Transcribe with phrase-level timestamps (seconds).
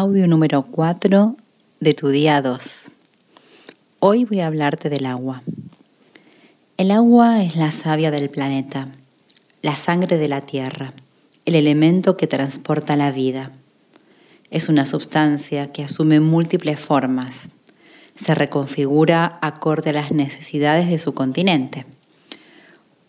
[0.00, 1.34] Audio número 4
[1.80, 2.92] de tu día 2.
[3.98, 5.42] Hoy voy a hablarte del agua.
[6.76, 8.86] El agua es la savia del planeta,
[9.60, 10.92] la sangre de la tierra,
[11.46, 13.50] el elemento que transporta la vida.
[14.52, 17.48] Es una sustancia que asume múltiples formas.
[18.14, 21.86] Se reconfigura acorde a las necesidades de su continente.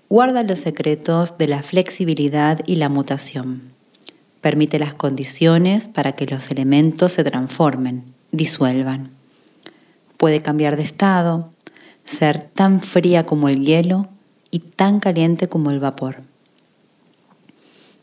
[0.09, 3.77] Guarda los secretos de la flexibilidad y la mutación
[4.41, 9.11] permite las condiciones para que los elementos se transformen, disuelvan.
[10.17, 11.51] Puede cambiar de estado,
[12.05, 14.09] ser tan fría como el hielo
[14.51, 16.23] y tan caliente como el vapor.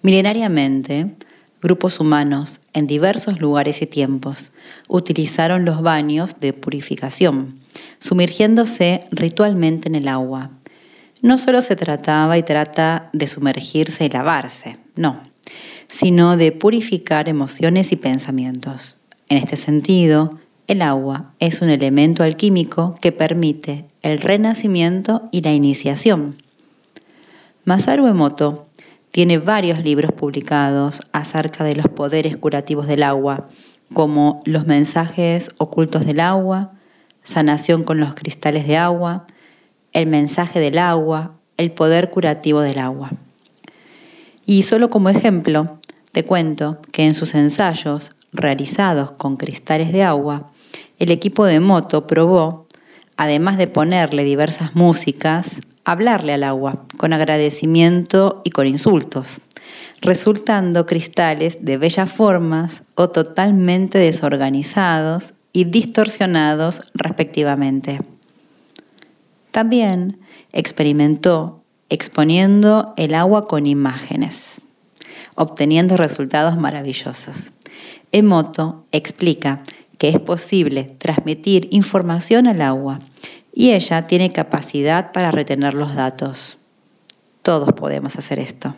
[0.02, 1.16] Milenariamente,
[1.60, 4.52] grupos humanos en diversos lugares y tiempos
[4.88, 7.58] utilizaron los baños de purificación,
[7.98, 10.50] sumergiéndose ritualmente en el agua.
[11.22, 15.22] No solo se trataba y trata de sumergirse y lavarse, no
[15.88, 18.96] sino de purificar emociones y pensamientos.
[19.28, 25.52] En este sentido, el agua es un elemento alquímico que permite el renacimiento y la
[25.52, 26.36] iniciación.
[27.64, 28.66] Masaru Emoto
[29.10, 33.48] tiene varios libros publicados acerca de los poderes curativos del agua,
[33.92, 36.72] como Los mensajes ocultos del agua,
[37.22, 39.26] Sanación con los cristales de agua,
[39.92, 43.10] El mensaje del agua, El poder curativo del agua.
[44.48, 45.80] Y solo como ejemplo,
[46.12, 50.52] te cuento que en sus ensayos realizados con cristales de agua,
[51.00, 52.68] el equipo de moto probó,
[53.16, 59.40] además de ponerle diversas músicas, hablarle al agua con agradecimiento y con insultos,
[60.00, 67.98] resultando cristales de bellas formas o totalmente desorganizados y distorsionados respectivamente.
[69.50, 70.20] También
[70.52, 74.60] experimentó exponiendo el agua con imágenes,
[75.34, 77.52] obteniendo resultados maravillosos.
[78.12, 79.62] Emoto explica
[79.98, 82.98] que es posible transmitir información al agua
[83.52, 86.58] y ella tiene capacidad para retener los datos.
[87.42, 88.74] Todos podemos hacer esto.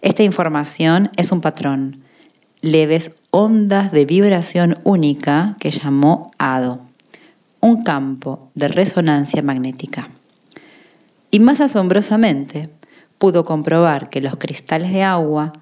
[0.00, 2.02] Esta información es un patrón,
[2.60, 6.80] leves ondas de vibración única que llamó ADO,
[7.60, 10.10] un campo de resonancia magnética.
[11.36, 12.70] Y más asombrosamente,
[13.18, 15.52] pudo comprobar que los cristales de agua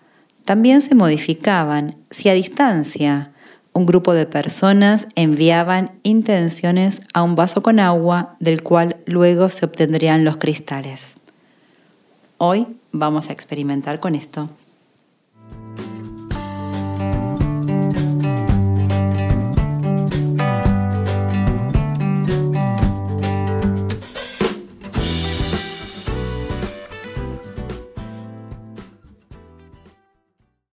[0.44, 3.32] también se modificaban si a distancia
[3.72, 9.64] un grupo de personas enviaban intenciones a un vaso con agua del cual luego se
[9.64, 11.14] obtendrían los cristales.
[12.38, 14.48] Hoy vamos a experimentar con esto.